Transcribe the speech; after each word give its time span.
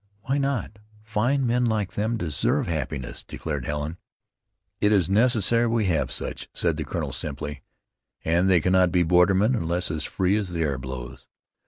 "Why 0.21 0.39
not? 0.39 0.79
Fine 1.03 1.45
men 1.45 1.63
like 1.65 1.91
them 1.93 2.17
deserve 2.17 2.65
happiness," 2.65 3.21
declared 3.23 3.67
Helen. 3.67 3.97
"It 4.79 4.91
is 4.91 5.11
necessary 5.11 5.67
we 5.67 5.85
have 5.85 6.11
such," 6.11 6.49
said 6.55 6.77
the 6.77 6.83
colonel 6.83 7.13
simply, 7.13 7.61
"and 8.25 8.49
they 8.49 8.61
cannot 8.61 8.91
be 8.91 9.03
bordermen 9.03 9.53
unless 9.53 9.91
free 10.05 10.37
as 10.37 10.49
the 10.49 10.61
air 10.63 10.79
blows. 10.79 11.27